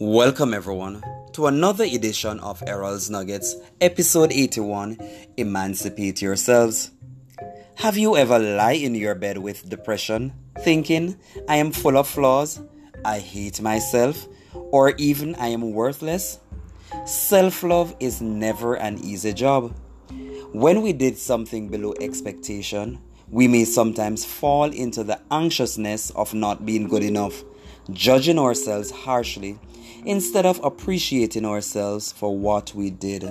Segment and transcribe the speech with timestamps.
[0.00, 1.02] Welcome, everyone,
[1.32, 4.96] to another edition of Errol's Nuggets, episode 81
[5.36, 6.92] Emancipate Yourselves.
[7.74, 11.16] Have you ever lie in your bed with depression, thinking,
[11.48, 12.60] I am full of flaws,
[13.04, 16.38] I hate myself, or even I am worthless?
[17.04, 19.74] Self love is never an easy job.
[20.52, 26.64] When we did something below expectation, we may sometimes fall into the anxiousness of not
[26.64, 27.42] being good enough,
[27.90, 29.58] judging ourselves harshly
[30.04, 33.24] instead of appreciating ourselves for what we did.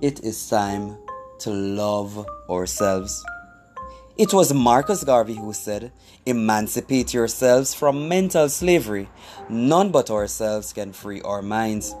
[0.00, 0.96] It is time
[1.40, 3.24] to love ourselves.
[4.16, 5.92] It was Marcus Garvey who said,
[6.26, 9.08] Emancipate yourselves from mental slavery.
[9.48, 11.94] None but ourselves can free our minds.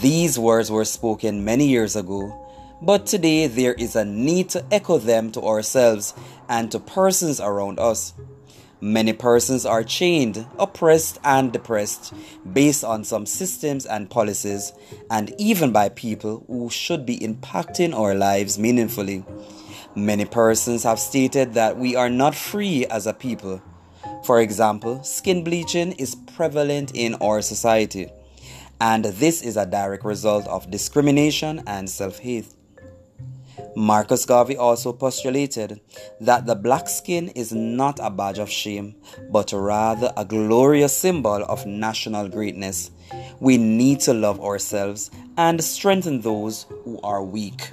[0.00, 2.46] These words were spoken many years ago
[2.82, 6.12] but today there is a need to echo them to ourselves
[6.48, 8.12] and to persons around us.
[8.80, 12.12] Many persons are chained, oppressed, and depressed
[12.52, 14.72] based on some systems and policies,
[15.10, 19.24] and even by people who should be impacting our lives meaningfully.
[19.94, 23.62] Many persons have stated that we are not free as a people.
[24.24, 28.10] For example, skin bleaching is prevalent in our society,
[28.78, 32.55] and this is a direct result of discrimination and self hate.
[33.76, 35.82] Marcus Garvey also postulated
[36.18, 38.94] that the black skin is not a badge of shame,
[39.30, 42.90] but rather a glorious symbol of national greatness.
[43.38, 47.72] We need to love ourselves and strengthen those who are weak.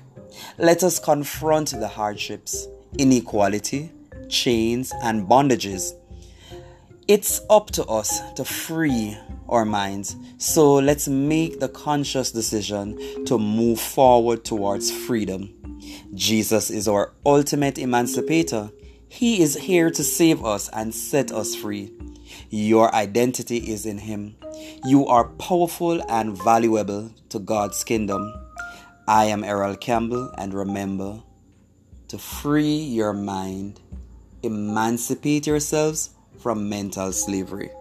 [0.57, 3.89] Let us confront the hardships, inequality,
[4.27, 5.93] chains, and bondages.
[7.07, 10.17] It's up to us to free our minds.
[10.37, 15.62] So let's make the conscious decision to move forward towards freedom.
[16.13, 18.69] Jesus is our ultimate emancipator.
[19.09, 21.91] He is here to save us and set us free.
[22.51, 24.35] Your identity is in Him.
[24.85, 28.31] You are powerful and valuable to God's kingdom.
[29.07, 31.23] I am Errol Campbell, and remember
[32.09, 33.79] to free your mind,
[34.43, 37.71] emancipate yourselves from mental slavery.